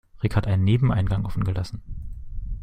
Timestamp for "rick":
0.23-0.35